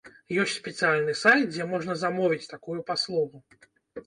Ёсць 0.43 0.53
спецыяльны 0.61 1.13
сайт, 1.25 1.43
дзе 1.51 1.67
можна 1.75 1.99
замовіць 2.05 2.51
такую 2.55 2.79
паслугу. 2.89 3.45